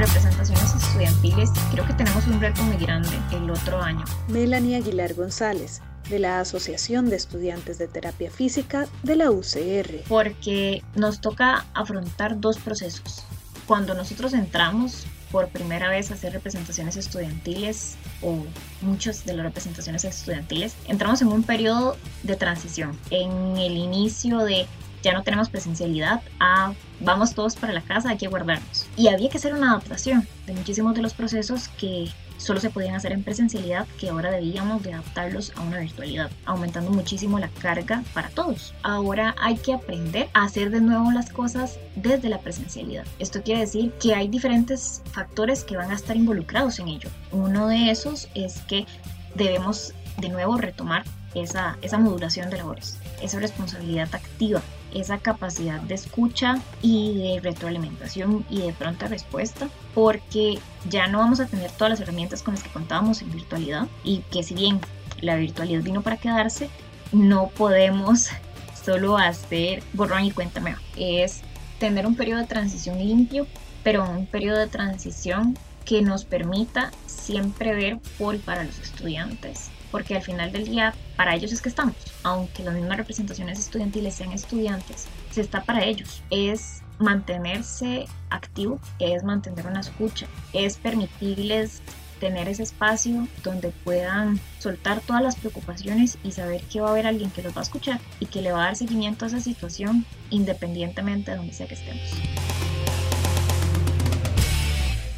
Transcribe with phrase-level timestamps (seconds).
[0.00, 4.02] representaciones estudiantiles creo que tenemos un reto muy grande el otro año.
[4.28, 10.04] Melanie Aguilar González, de la Asociación de Estudiantes de Terapia Física de la UCR.
[10.08, 13.24] Porque nos toca afrontar dos procesos.
[13.66, 18.38] Cuando nosotros entramos por primera vez a hacer representaciones estudiantiles o
[18.80, 24.66] muchas de las representaciones estudiantiles, entramos en un periodo de transición, en el inicio de
[25.02, 28.86] ya no tenemos presencialidad, a vamos todos para la casa, hay que guardarnos.
[28.96, 32.94] Y había que hacer una adaptación de muchísimos de los procesos que solo se podían
[32.94, 38.02] hacer en presencialidad que ahora debíamos de adaptarlos a una virtualidad, aumentando muchísimo la carga
[38.14, 38.74] para todos.
[38.82, 43.04] Ahora hay que aprender a hacer de nuevo las cosas desde la presencialidad.
[43.18, 47.10] Esto quiere decir que hay diferentes factores que van a estar involucrados en ello.
[47.30, 48.86] Uno de esos es que
[49.34, 51.04] debemos de nuevo retomar
[51.34, 54.62] esa, esa modulación de labores, esa responsabilidad activa
[54.94, 60.58] esa capacidad de escucha y de retroalimentación y de pronta respuesta, porque
[60.88, 64.18] ya no vamos a tener todas las herramientas con las que contábamos en virtualidad y
[64.30, 64.80] que si bien
[65.20, 66.70] la virtualidad vino para quedarse,
[67.12, 68.28] no podemos
[68.84, 70.62] solo hacer borrón y cuenta
[70.96, 71.42] Es
[71.78, 73.46] tener un periodo de transición limpio,
[73.82, 80.16] pero un periodo de transición que nos permita siempre ver por para los estudiantes porque
[80.16, 84.32] al final del día para ellos es que estamos, aunque las mismas representaciones estudiantiles sean
[84.32, 91.82] estudiantes, se está para ellos, es mantenerse activo, es mantener una escucha, es permitirles
[92.20, 97.06] tener ese espacio donde puedan soltar todas las preocupaciones y saber que va a haber
[97.06, 99.40] alguien que los va a escuchar y que le va a dar seguimiento a esa
[99.40, 102.02] situación independientemente de donde sea que estemos.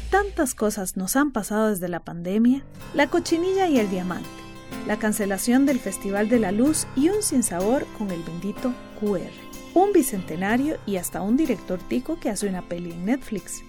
[0.09, 2.63] Tantas cosas nos han pasado desde la pandemia,
[2.93, 4.42] la cochinilla y el diamante
[4.87, 9.31] la cancelación del Festival de la Luz y un sinsabor con el bendito QR.
[9.73, 13.63] Un bicentenario y hasta un director tico que hace una peli en Netflix.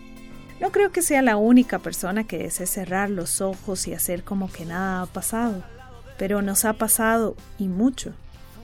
[0.61, 4.51] No creo que sea la única persona que desee cerrar los ojos y hacer como
[4.51, 5.63] que nada ha pasado,
[6.19, 8.13] pero nos ha pasado y mucho.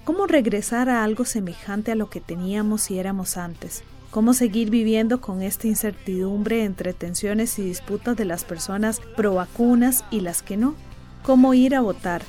[0.05, 3.83] ¿Cómo regresar a algo semejante a lo que teníamos y éramos antes?
[4.11, 10.05] ¿Cómo seguir viviendo con esta incertidumbre entre tensiones y disputas de las personas pro vacunas
[10.11, 10.75] y las que no?
[11.23, 12.23] ¿Cómo ir a votar?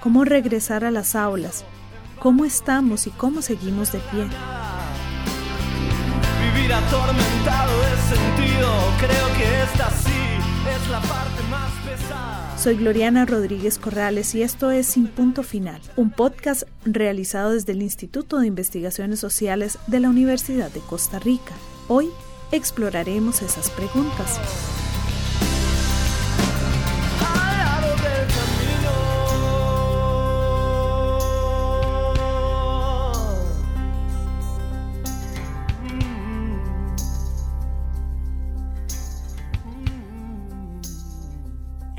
[0.00, 1.64] Cómo regresar a las aulas,
[2.18, 4.26] cómo estamos y cómo seguimos de pie.
[6.54, 10.10] Vivir atormentado de sentido, creo que esta sí
[10.70, 12.56] es la parte más pesada.
[12.58, 17.82] Soy Gloriana Rodríguez Corrales y esto es Sin Punto Final, un podcast realizado desde el
[17.82, 21.54] Instituto de Investigaciones Sociales de la Universidad de Costa Rica.
[21.86, 22.08] Hoy
[22.50, 24.40] exploraremos esas preguntas.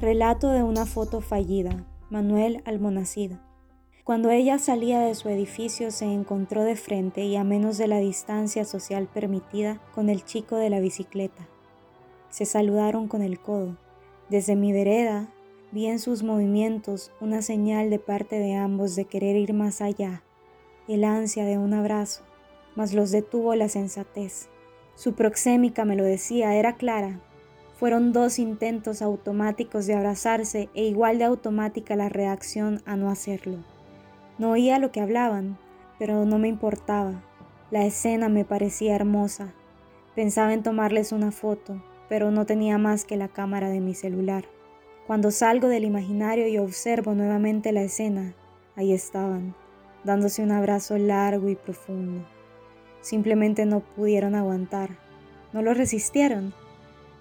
[0.02, 1.86] Relato de una foto fallida.
[2.10, 3.34] Manuel Almonacid.
[4.06, 7.98] Cuando ella salía de su edificio se encontró de frente y a menos de la
[7.98, 11.50] distancia social permitida con el chico de la bicicleta.
[12.30, 13.76] Se saludaron con el codo.
[14.30, 15.28] Desde mi vereda
[15.74, 20.24] vi en sus movimientos una señal de parte de ambos de querer ir más allá,
[20.88, 22.24] el ansia de un abrazo,
[22.74, 24.48] mas los detuvo la sensatez.
[24.96, 27.20] Su proxémica me lo decía, era clara,
[27.80, 33.60] fueron dos intentos automáticos de abrazarse e igual de automática la reacción a no hacerlo.
[34.38, 35.58] No oía lo que hablaban,
[35.98, 37.24] pero no me importaba.
[37.72, 39.54] La escena me parecía hermosa.
[40.14, 44.44] Pensaba en tomarles una foto, pero no tenía más que la cámara de mi celular.
[45.08, 48.34] Cuando salgo del imaginario y observo nuevamente la escena,
[48.76, 49.56] ahí estaban,
[50.04, 52.28] dándose un abrazo largo y profundo.
[53.00, 54.90] Simplemente no pudieron aguantar,
[55.54, 56.54] no lo resistieron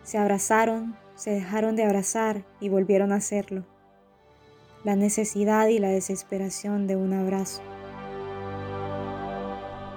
[0.03, 3.67] se abrazaron, se dejaron de abrazar y volvieron a hacerlo.
[4.85, 7.63] La necesidad y la desesperación de un abrazo.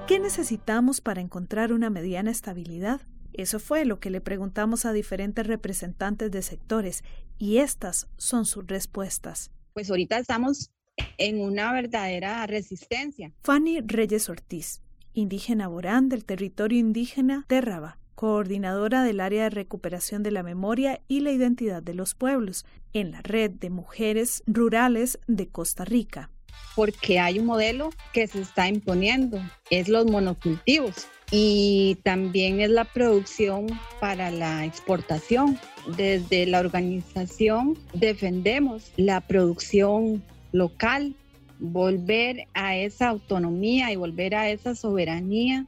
[0.08, 3.02] ¿Qué necesitamos para encontrar una mediana estabilidad?
[3.34, 7.04] Eso fue lo que le preguntamos a diferentes representantes de sectores
[7.38, 9.52] y estas son sus respuestas.
[9.74, 10.72] Pues ahorita estamos
[11.18, 13.32] en una verdadera resistencia.
[13.44, 14.82] Fanny Reyes Ortiz,
[15.14, 21.22] indígena Borán del territorio indígena Terraba, coordinadora del área de recuperación de la memoria y
[21.22, 26.30] la identidad de los pueblos en la red de mujeres rurales de Costa Rica.
[26.76, 29.40] Porque hay un modelo que se está imponiendo,
[29.72, 33.66] es los monocultivos y también es la producción
[34.00, 35.58] para la exportación.
[35.98, 40.22] Desde la organización defendemos la producción
[40.52, 41.16] local,
[41.58, 45.66] volver a esa autonomía y volver a esa soberanía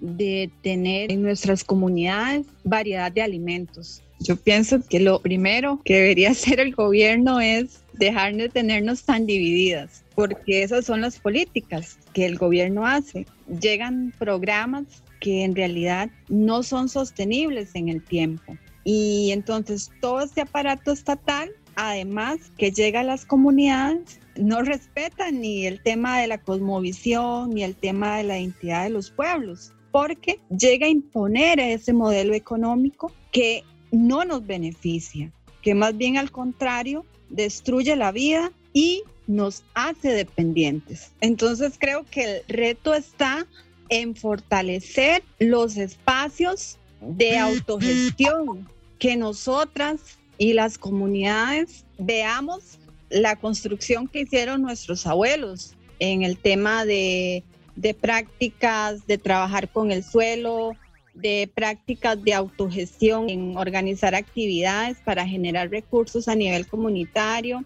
[0.00, 4.02] de tener en nuestras comunidades variedad de alimentos.
[4.18, 9.26] Yo pienso que lo primero que debería hacer el gobierno es dejar de tenernos tan
[9.26, 13.26] divididas, porque esas son las políticas que el gobierno hace.
[13.60, 14.84] Llegan programas
[15.20, 18.56] que en realidad no son sostenibles en el tiempo.
[18.84, 25.66] Y entonces todo este aparato estatal, además que llega a las comunidades, no respeta ni
[25.66, 30.40] el tema de la cosmovisión ni el tema de la identidad de los pueblos, porque
[30.56, 35.32] llega a imponer ese modelo económico que no nos beneficia,
[35.62, 41.12] que más bien al contrario destruye la vida y nos hace dependientes.
[41.20, 43.46] Entonces creo que el reto está
[43.88, 50.00] en fortalecer los espacios de autogestión, que nosotras
[50.38, 52.78] y las comunidades veamos
[53.08, 57.44] la construcción que hicieron nuestros abuelos en el tema de,
[57.80, 60.76] de prácticas de trabajar con el suelo,
[61.14, 67.64] de prácticas de autogestión, en organizar actividades para generar recursos a nivel comunitario.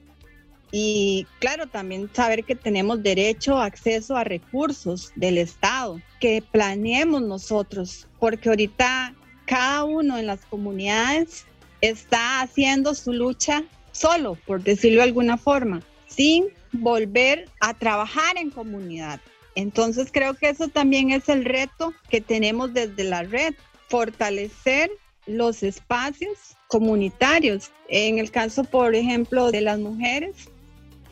[0.70, 7.20] Y claro, también saber que tenemos derecho a acceso a recursos del Estado, que planeemos
[7.22, 9.14] nosotros, porque ahorita
[9.46, 11.44] cada uno en las comunidades
[11.80, 18.50] está haciendo su lucha solo, por decirlo de alguna forma, sin volver a trabajar en
[18.50, 19.20] comunidad.
[19.54, 23.54] Entonces creo que eso también es el reto que tenemos desde la red,
[23.88, 24.90] fortalecer
[25.26, 27.70] los espacios comunitarios.
[27.88, 30.48] En el caso, por ejemplo, de las mujeres,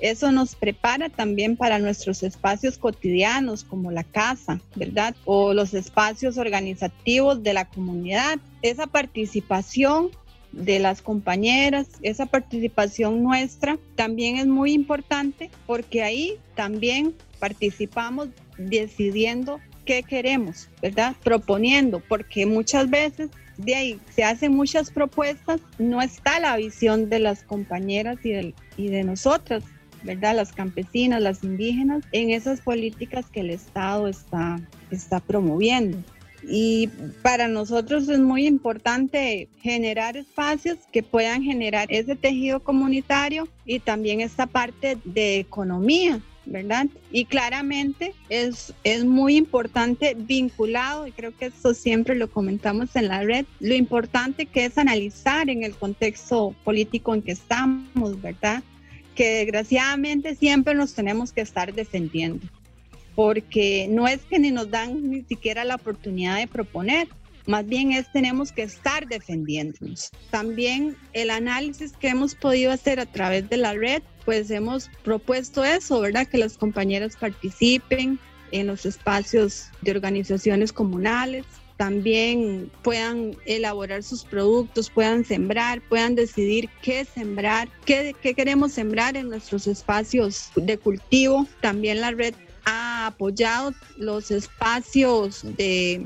[0.00, 5.14] eso nos prepara también para nuestros espacios cotidianos como la casa, ¿verdad?
[5.24, 8.40] O los espacios organizativos de la comunidad.
[8.62, 10.10] Esa participación
[10.52, 18.28] de las compañeras, esa participación nuestra también es muy importante porque ahí también participamos
[18.58, 21.16] decidiendo qué queremos, ¿verdad?
[21.24, 27.18] Proponiendo, porque muchas veces de ahí se hacen muchas propuestas, no está la visión de
[27.18, 29.64] las compañeras y de, y de nosotras,
[30.02, 30.36] ¿verdad?
[30.36, 34.60] Las campesinas, las indígenas, en esas políticas que el Estado está,
[34.90, 35.98] está promoviendo.
[36.48, 36.88] Y
[37.22, 44.20] para nosotros es muy importante generar espacios que puedan generar ese tejido comunitario y también
[44.20, 46.86] esta parte de economía, ¿verdad?
[47.12, 53.08] Y claramente es, es muy importante vinculado, y creo que eso siempre lo comentamos en
[53.08, 58.64] la red, lo importante que es analizar en el contexto político en que estamos, ¿verdad?
[59.14, 62.44] Que desgraciadamente siempre nos tenemos que estar defendiendo
[63.14, 67.08] porque no es que ni nos dan ni siquiera la oportunidad de proponer,
[67.46, 70.10] más bien es tenemos que estar defendiéndonos.
[70.30, 75.64] También el análisis que hemos podido hacer a través de la red, pues hemos propuesto
[75.64, 76.26] eso, ¿verdad?
[76.26, 78.18] Que las compañeras participen
[78.52, 81.44] en los espacios de organizaciones comunales,
[81.76, 89.16] también puedan elaborar sus productos, puedan sembrar, puedan decidir qué sembrar, qué, qué queremos sembrar
[89.16, 91.44] en nuestros espacios de cultivo.
[91.60, 96.04] También la red ha apoyado los espacios de,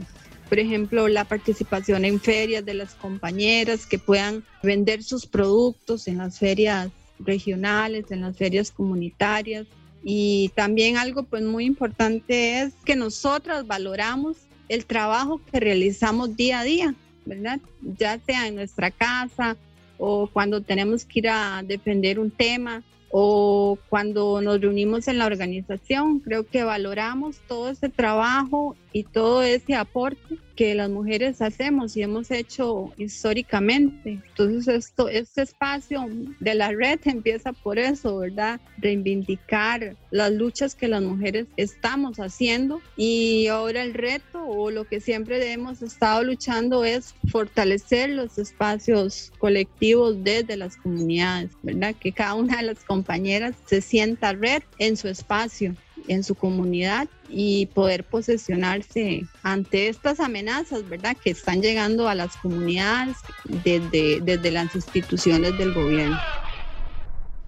[0.49, 6.19] por ejemplo, la participación en ferias de las compañeras que puedan vender sus productos en
[6.19, 9.67] las ferias regionales, en las ferias comunitarias.
[10.05, 14.37] Y también algo pues muy importante es que nosotras valoramos
[14.69, 16.95] el trabajo que realizamos día a día,
[17.25, 17.61] ¿verdad?
[17.99, 19.57] Ya sea en nuestra casa
[19.99, 22.83] o cuando tenemos que ir a defender un tema,
[23.19, 29.43] o cuando nos reunimos en la organización, creo que valoramos todo ese trabajo y todo
[29.43, 34.21] ese aporte que las mujeres hacemos y hemos hecho históricamente.
[34.29, 36.09] Entonces, esto, este espacio
[36.41, 38.61] de la red empieza por eso, ¿verdad?
[38.79, 45.01] Reivindicar las luchas que las mujeres estamos haciendo y ahora el reto o lo que
[45.01, 51.95] siempre hemos estado luchando es fortalecer los espacios colectivos desde las comunidades, ¿verdad?
[51.95, 55.77] Que cada una de las compañeras se sienta red en su espacio
[56.09, 61.17] en su comunidad y poder posesionarse ante estas amenazas, ¿verdad?
[61.23, 63.17] Que están llegando a las comunidades
[63.65, 66.19] desde, desde las instituciones del gobierno.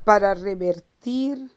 [0.05, 0.89] Para revertir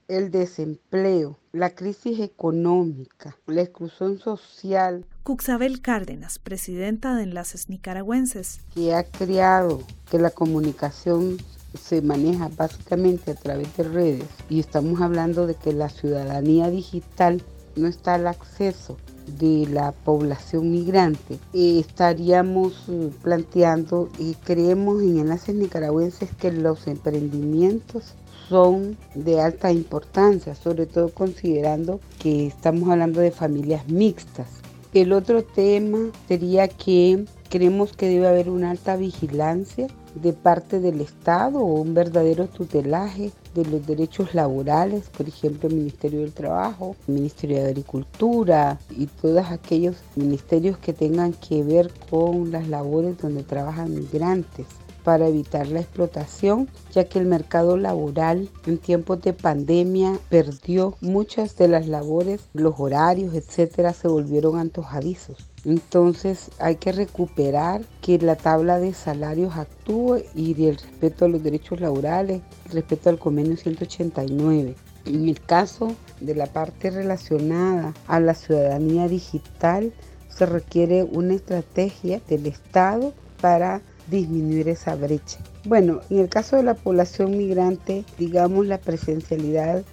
[0.07, 5.05] el desempleo, la crisis económica, la exclusión social.
[5.23, 8.61] Cuxabel Cárdenas, presidenta de Enlaces Nicaragüenses.
[8.73, 11.37] Que ha creado que la comunicación
[11.73, 17.41] se maneja básicamente a través de redes y estamos hablando de que la ciudadanía digital
[17.75, 18.97] no está al acceso
[19.39, 26.87] de la población migrante, eh, estaríamos eh, planteando y creemos en enlaces nicaragüenses que los
[26.87, 28.15] emprendimientos
[28.49, 34.49] son de alta importancia, sobre todo considerando que estamos hablando de familias mixtas.
[34.93, 41.01] El otro tema sería que Creemos que debe haber una alta vigilancia de parte del
[41.01, 46.95] Estado o un verdadero tutelaje de los derechos laborales, por ejemplo, el Ministerio del Trabajo,
[47.09, 53.17] el Ministerio de Agricultura y todos aquellos ministerios que tengan que ver con las labores
[53.17, 54.67] donde trabajan migrantes
[55.03, 61.55] para evitar la explotación, ya que el mercado laboral en tiempos de pandemia perdió muchas
[61.57, 65.51] de las labores, los horarios, etcétera, se volvieron antojadizos.
[65.63, 71.43] Entonces hay que recuperar que la tabla de salarios actúe y el respeto a los
[71.43, 72.41] derechos laborales,
[72.71, 74.75] respeto al convenio 189.
[75.05, 79.93] En el caso de la parte relacionada a la ciudadanía digital,
[80.29, 85.39] se requiere una estrategia del Estado para disminuir esa brecha.
[85.65, 89.83] Bueno, en el caso de la población migrante, digamos la presencialidad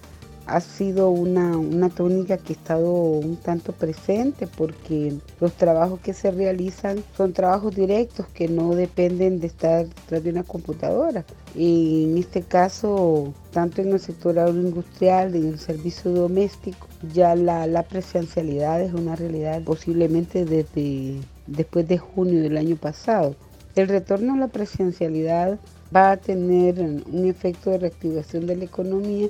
[0.49, 6.13] ha sido una, una tónica que ha estado un tanto presente porque los trabajos que
[6.13, 11.23] se realizan son trabajos directos que no dependen de estar detrás de una computadora.
[11.55, 17.67] Y en este caso, tanto en el sector agroindustrial, en el servicio doméstico, ya la,
[17.67, 23.35] la presencialidad es una realidad posiblemente desde después de junio del año pasado.
[23.75, 25.59] El retorno a la presencialidad
[25.95, 29.29] va a tener un efecto de reactivación de la economía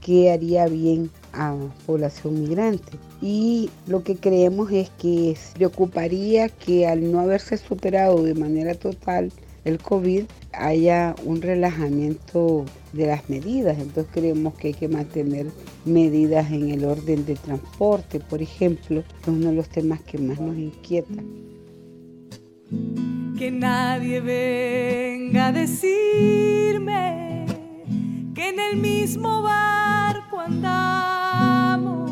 [0.00, 2.92] que haría bien a población migrante.
[3.20, 9.32] Y lo que creemos es que preocuparía que al no haberse superado de manera total
[9.64, 13.78] el COVID haya un relajamiento de las medidas.
[13.78, 15.46] Entonces creemos que hay que mantener
[15.84, 20.40] medidas en el orden de transporte, por ejemplo, es uno de los temas que más
[20.40, 21.22] nos inquieta.
[23.42, 27.44] Que nadie venga a decirme
[28.36, 32.08] que en el mismo barco andamos,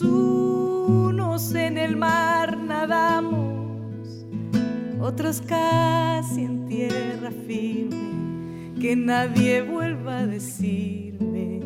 [0.00, 4.24] unos en el mar nadamos,
[5.02, 11.60] otros casi en tierra firme, que nadie vuelva a decirme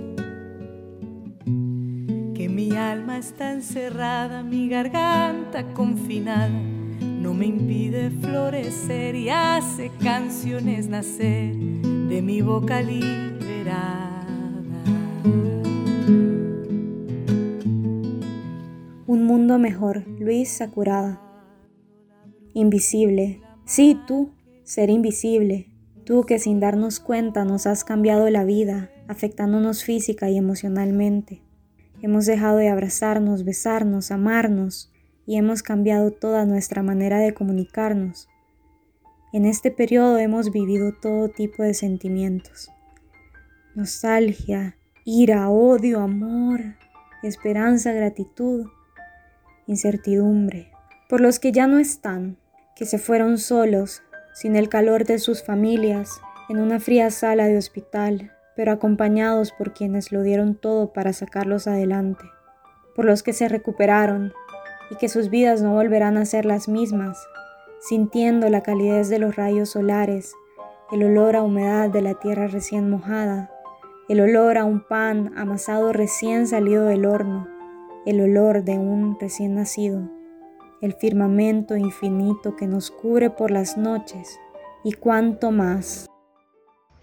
[2.35, 6.76] que mi alma está encerrada, mi garganta confinada
[7.21, 14.27] no me impide florecer y hace canciones nacer de mi boca liberada.
[19.07, 21.21] Un mundo mejor, Luis Sakurada.
[22.55, 23.41] Invisible.
[23.65, 24.31] Sí, tú,
[24.63, 25.69] ser invisible.
[26.05, 31.43] Tú que sin darnos cuenta nos has cambiado la vida, afectándonos física y emocionalmente.
[32.03, 34.93] Hemos dejado de abrazarnos, besarnos, amarnos,
[35.27, 38.29] y hemos cambiado toda nuestra manera de comunicarnos.
[39.33, 42.71] En este periodo hemos vivido todo tipo de sentimientos.
[43.75, 46.61] Nostalgia, ira, odio, amor,
[47.23, 48.67] esperanza, gratitud,
[49.67, 50.71] incertidumbre.
[51.09, 52.39] Por los que ya no están,
[52.75, 54.03] que se fueron solos,
[54.33, 59.75] sin el calor de sus familias, en una fría sala de hospital, pero acompañados por
[59.75, 62.25] quienes lo dieron todo para sacarlos adelante.
[62.95, 64.33] Por los que se recuperaron,
[64.91, 67.19] y que sus vidas no volverán a ser las mismas,
[67.81, 70.35] sintiendo la calidez de los rayos solares,
[70.93, 73.51] el olor a humedad de la tierra recién mojada,
[74.09, 77.49] el olor a un pan amasado recién salido del horno,
[78.07, 80.09] el olor de un recién nacido,
[80.81, 84.39] el firmamento infinito que nos cubre por las noches
[84.85, 86.07] y cuánto más.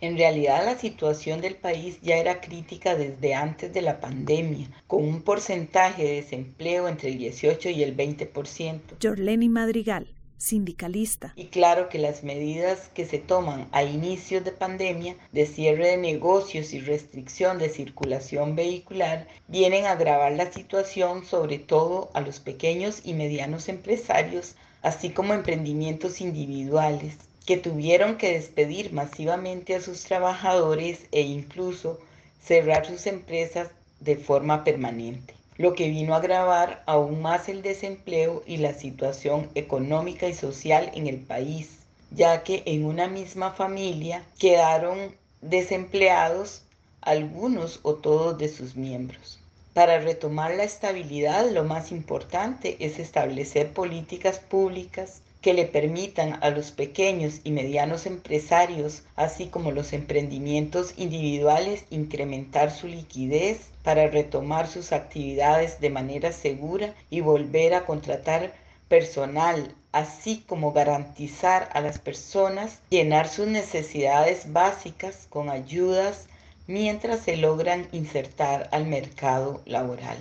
[0.04, 5.02] En realidad la situación del país ya era crítica desde antes de la pandemia, con
[5.02, 8.82] un porcentaje de desempleo entre el 18 y el 20%.
[9.02, 11.32] Jorleni Madrigal, sindicalista.
[11.38, 15.98] Y claro que las medidas que se toman a inicios de pandemia de cierre de
[15.98, 22.42] negocios y restricción de circulación vehicular vienen a agravar la situación sobre todo a los
[22.42, 30.04] pequeños y medianos empresarios, así como emprendimientos individuales que tuvieron que despedir masivamente a sus
[30.04, 32.00] trabajadores e incluso
[32.42, 33.70] cerrar sus empresas
[34.00, 39.50] de forma permanente, lo que vino a agravar aún más el desempleo y la situación
[39.56, 41.80] económica y social en el país,
[42.12, 46.64] ya que en una misma familia quedaron desempleados
[47.02, 49.40] algunos o todos de sus miembros.
[49.74, 56.50] Para retomar la estabilidad, lo más importante es establecer políticas públicas que le permitan a
[56.50, 64.68] los pequeños y medianos empresarios, así como los emprendimientos individuales, incrementar su liquidez para retomar
[64.68, 68.54] sus actividades de manera segura y volver a contratar
[68.88, 76.28] personal, así como garantizar a las personas llenar sus necesidades básicas con ayudas
[76.68, 80.18] mientras se logran insertar al mercado laboral.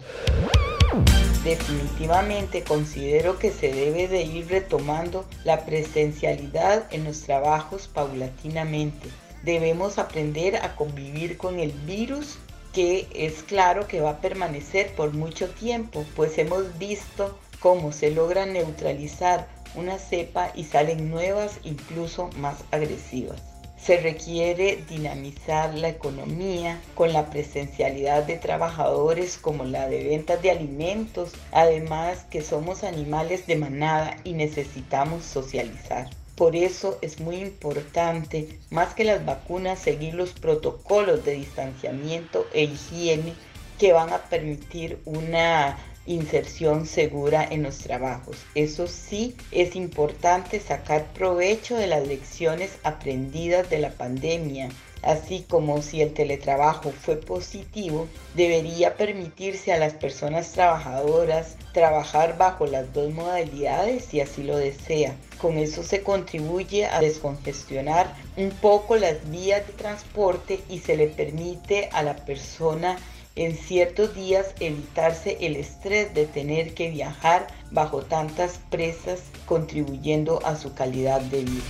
[1.45, 9.09] Definitivamente considero que se debe de ir retomando la presencialidad en los trabajos paulatinamente.
[9.43, 12.39] Debemos aprender a convivir con el virus
[12.73, 18.11] que es claro que va a permanecer por mucho tiempo, pues hemos visto cómo se
[18.11, 23.52] logra neutralizar una cepa y salen nuevas incluso más agresivas.
[23.85, 30.53] Se requiere dinamizar la economía con la presencialidad de trabajadores como la de ventas de
[30.53, 36.09] alimentos, además que somos animales de manada y necesitamos socializar.
[36.37, 42.63] Por eso es muy importante, más que las vacunas, seguir los protocolos de distanciamiento e
[42.63, 43.35] higiene
[43.81, 48.37] que van a permitir una inserción segura en los trabajos.
[48.55, 54.69] Eso sí, es importante sacar provecho de las lecciones aprendidas de la pandemia
[55.03, 62.67] así como si el teletrabajo fue positivo, debería permitirse a las personas trabajadoras trabajar bajo
[62.67, 65.17] las dos modalidades si así lo desea.
[65.41, 71.09] Con eso se contribuye a descongestionar un poco las vías de transporte y se le
[71.09, 72.99] permite a la persona
[73.37, 80.57] en ciertos días evitarse el estrés de tener que viajar bajo tantas presas contribuyendo a
[80.57, 81.63] su calidad de vida.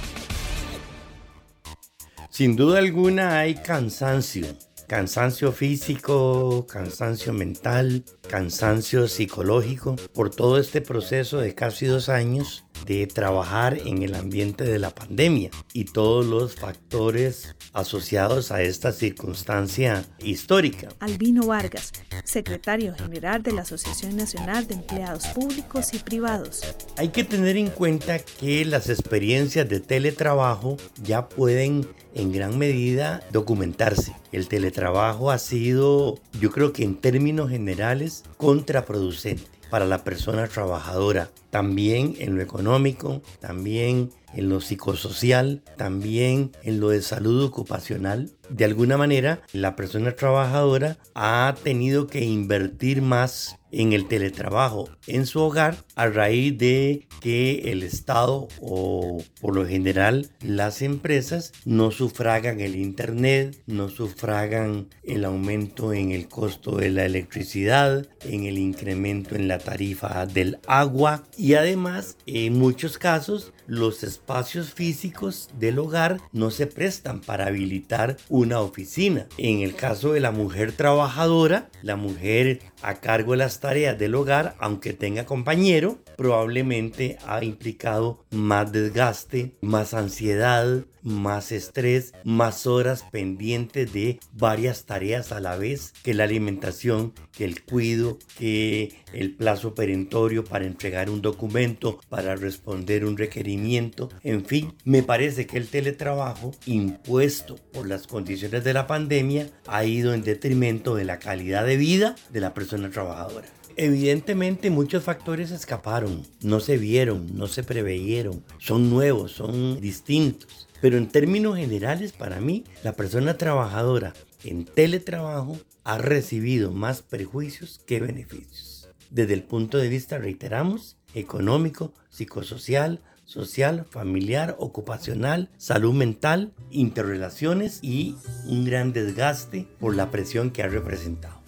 [2.30, 4.46] Sin duda alguna hay cansancio,
[4.88, 13.06] cansancio físico, cansancio mental, cansancio psicológico por todo este proceso de casi dos años de
[13.06, 20.04] trabajar en el ambiente de la pandemia y todos los factores asociados a esta circunstancia
[20.18, 20.88] histórica.
[21.00, 21.92] Albino Vargas,
[22.24, 26.62] secretario general de la Asociación Nacional de Empleados Públicos y Privados.
[26.96, 33.22] Hay que tener en cuenta que las experiencias de teletrabajo ya pueden en gran medida
[33.32, 34.14] documentarse.
[34.32, 41.30] El teletrabajo ha sido, yo creo que en términos generales, contraproducente para la persona trabajadora,
[41.48, 48.30] también en lo económico, también en lo psicosocial, también en lo de salud ocupacional.
[48.52, 55.26] De alguna manera, la persona trabajadora ha tenido que invertir más en el teletrabajo en
[55.26, 61.90] su hogar a raíz de que el Estado o por lo general las empresas no
[61.90, 68.58] sufragan el Internet, no sufragan el aumento en el costo de la electricidad, en el
[68.58, 75.78] incremento en la tarifa del agua y además en muchos casos los espacios físicos del
[75.78, 79.26] hogar no se prestan para habilitar una oficina.
[79.38, 84.14] En el caso de la mujer trabajadora, la mujer a cargo de las tareas del
[84.14, 93.04] hogar, aunque tenga compañero, probablemente ha implicado más desgaste, más ansiedad, más estrés, más horas
[93.10, 99.34] pendientes de varias tareas a la vez, que la alimentación, que el cuido, que el
[99.34, 105.58] plazo perentorio para entregar un documento, para responder un requerimiento, en fin, me parece que
[105.58, 111.18] el teletrabajo impuesto por las condiciones de la pandemia ha ido en detrimento de la
[111.18, 113.48] calidad de vida de la persona trabajadora.
[113.76, 120.68] Evidentemente muchos factores escaparon, no se vieron, no se preveyeron, son nuevos, son distintos.
[120.82, 124.12] Pero en términos generales, para mí, la persona trabajadora
[124.44, 128.88] en teletrabajo ha recibido más prejuicios que beneficios.
[129.08, 138.16] Desde el punto de vista, reiteramos, económico, psicosocial, social, familiar, ocupacional, salud mental, interrelaciones y
[138.46, 141.40] un gran desgaste por la presión que ha representado.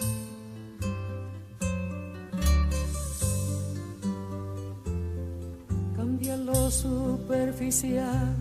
[6.71, 8.35] superficial,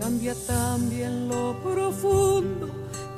[0.00, 2.68] cambia también lo profundo,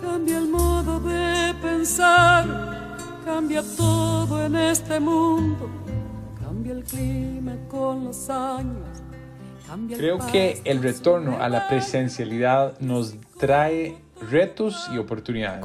[0.01, 5.71] cambia el modo de pensar, cambia todo en este mundo,
[6.45, 8.89] cambia el clima con los años.
[9.97, 13.97] Creo que el retorno a la presencialidad nos trae
[14.31, 15.63] retos y oportunidades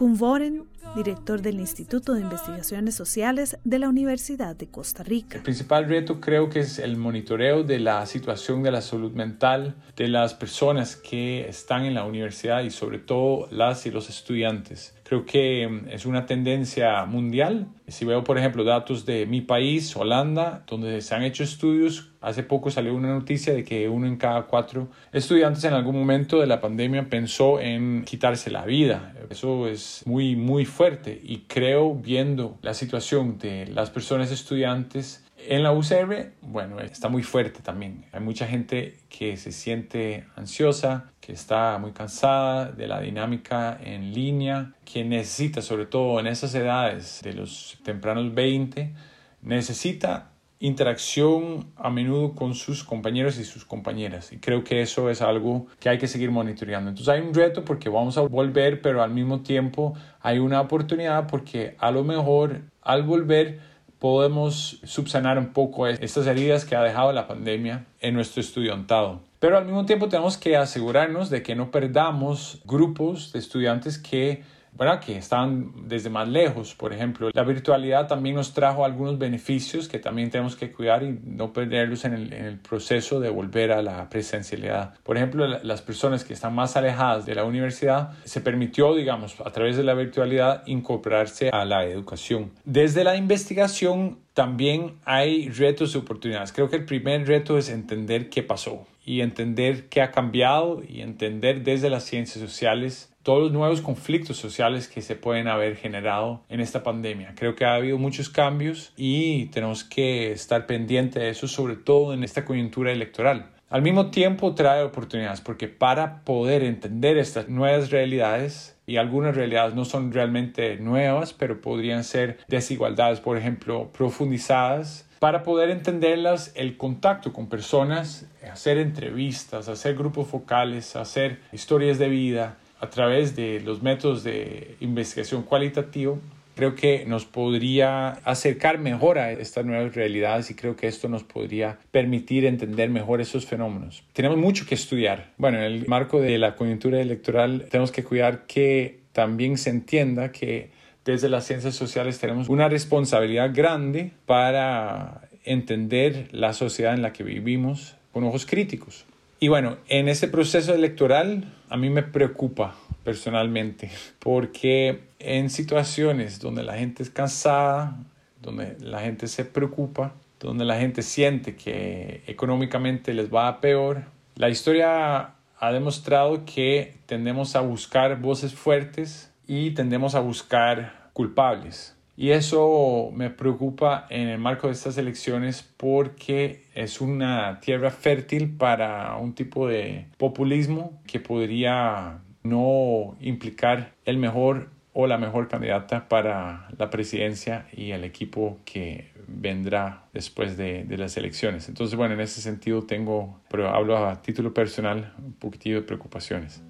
[0.95, 5.37] director del Instituto de Investigaciones Sociales de la Universidad de Costa Rica.
[5.37, 9.75] El principal reto creo que es el monitoreo de la situación de la salud mental
[9.95, 14.93] de las personas que están en la universidad y sobre todo las y los estudiantes.
[15.07, 17.67] Creo que mm, es una tendencia mundial.
[17.87, 22.43] Si veo, por ejemplo, datos de mi país, Holanda, donde se han hecho estudios, hace
[22.43, 26.47] poco salió una noticia de que uno en cada cuatro estudiantes en algún momento de
[26.47, 29.13] la pandemia pensó en quitarse la vida.
[29.29, 35.63] Eso es muy, muy fuerte y creo, viendo la situación de las personas estudiantes, en
[35.63, 38.05] la UCR, bueno, está muy fuerte también.
[38.11, 44.13] Hay mucha gente que se siente ansiosa, que está muy cansada de la dinámica en
[44.13, 48.93] línea, que necesita, sobre todo en esas edades de los tempranos 20,
[49.41, 54.31] necesita interacción a menudo con sus compañeros y sus compañeras.
[54.31, 56.89] Y creo que eso es algo que hay que seguir monitoreando.
[56.89, 61.27] Entonces hay un reto porque vamos a volver, pero al mismo tiempo hay una oportunidad
[61.27, 67.11] porque a lo mejor al volver podemos subsanar un poco estas heridas que ha dejado
[67.11, 69.21] la pandemia en nuestro estudiantado.
[69.39, 74.43] Pero al mismo tiempo tenemos que asegurarnos de que no perdamos grupos de estudiantes que
[74.77, 76.75] bueno, que están desde más lejos.
[76.75, 81.19] Por ejemplo, la virtualidad también nos trajo algunos beneficios que también tenemos que cuidar y
[81.23, 84.93] no perderlos en el, en el proceso de volver a la presencialidad.
[85.03, 89.51] Por ejemplo, las personas que están más alejadas de la universidad, se permitió, digamos, a
[89.51, 92.51] través de la virtualidad, incorporarse a la educación.
[92.65, 96.51] Desde la investigación también hay retos y oportunidades.
[96.51, 101.01] Creo que el primer reto es entender qué pasó y entender qué ha cambiado y
[101.01, 106.45] entender desde las ciencias sociales todos los nuevos conflictos sociales que se pueden haber generado
[106.47, 107.33] en esta pandemia.
[107.35, 112.13] Creo que ha habido muchos cambios y tenemos que estar pendientes de eso, sobre todo
[112.13, 113.51] en esta coyuntura electoral.
[113.69, 119.75] Al mismo tiempo trae oportunidades porque para poder entender estas nuevas realidades, y algunas realidades
[119.75, 126.77] no son realmente nuevas, pero podrían ser desigualdades, por ejemplo, profundizadas, para poder entenderlas, el
[126.77, 133.59] contacto con personas, hacer entrevistas, hacer grupos focales, hacer historias de vida, a través de
[133.61, 136.15] los métodos de investigación cualitativa,
[136.57, 141.23] creo que nos podría acercar mejor a estas nuevas realidades y creo que esto nos
[141.23, 144.03] podría permitir entender mejor esos fenómenos.
[144.13, 145.31] Tenemos mucho que estudiar.
[145.37, 150.31] Bueno, en el marco de la coyuntura electoral tenemos que cuidar que también se entienda
[150.31, 150.71] que
[151.05, 157.23] desde las ciencias sociales tenemos una responsabilidad grande para entender la sociedad en la que
[157.23, 159.05] vivimos con ojos críticos.
[159.39, 166.63] Y bueno, en ese proceso electoral a mí me preocupa personalmente porque en situaciones donde
[166.63, 167.97] la gente es cansada,
[168.41, 174.05] donde la gente se preocupa, donde la gente siente que económicamente les va a peor,
[174.35, 181.96] la historia ha demostrado que tendemos a buscar voces fuertes y tendemos a buscar culpables.
[182.19, 188.57] Y eso me preocupa en el marco de estas elecciones porque es una tierra fértil
[188.57, 196.09] para un tipo de populismo que podría no implicar el mejor o la mejor candidata
[196.09, 201.69] para la presidencia y el equipo que vendrá después de, las elecciones.
[201.69, 206.63] Entonces, bueno, en ese sentido tengo, pero hablo a título personal, un poquitito de preocupaciones.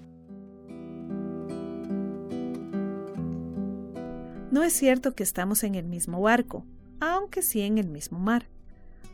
[4.50, 6.64] No es cierto que estamos en el mismo barco,
[7.00, 8.48] aunque sí en el mismo mar.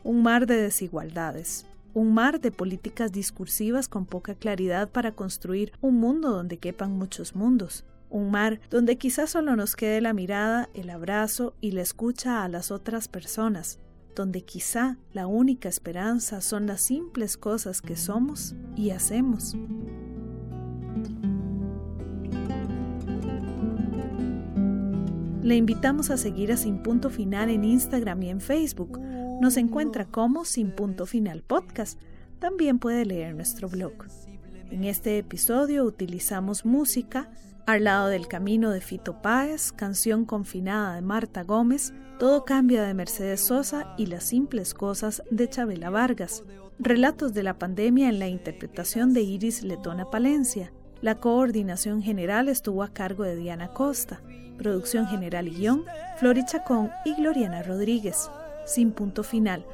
[0.01, 5.99] Un mar de desigualdades, un mar de políticas discursivas con poca claridad para construir un
[5.99, 7.83] mundo donde quepan muchos mundos.
[8.09, 12.47] Un mar donde quizás solo nos quede la mirada, el abrazo y la escucha a
[12.47, 13.79] las otras personas,
[14.15, 19.53] donde quizá la única esperanza son las simples cosas que somos y hacemos.
[25.45, 28.99] Le invitamos a seguir a Sin Punto Final en Instagram y en Facebook.
[29.39, 32.01] Nos encuentra como Sin Punto Final Podcast.
[32.39, 33.93] También puede leer nuestro blog.
[34.71, 37.29] En este episodio utilizamos música
[37.67, 42.95] Al lado del camino de Fito Páez, canción confinada de Marta Gómez, Todo cambia de
[42.95, 46.43] Mercedes Sosa y Las simples cosas de Chabela Vargas.
[46.79, 50.73] Relatos de la pandemia en la interpretación de Iris Letona Palencia.
[51.01, 54.23] La coordinación general estuvo a cargo de Diana Costa.
[54.57, 55.83] Producción general y guion,
[56.17, 58.29] Flori Chacón y Gloriana Rodríguez.
[58.65, 59.65] Sin punto final,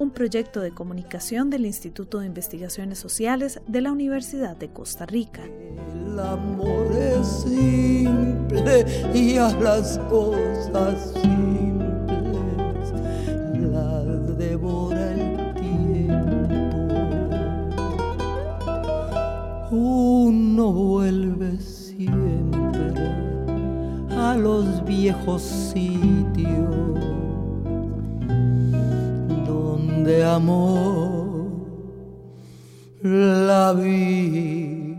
[0.00, 5.42] un proyecto de comunicación del Instituto de Investigaciones Sociales de la Universidad de Costa Rica.
[5.44, 11.60] El amor es simple y a las cosas simples
[13.70, 16.16] las devora el tiempo.
[19.70, 21.58] Uno vuelve
[24.30, 26.76] a los viejos sitios
[29.44, 31.50] donde amor
[33.02, 34.89] la vida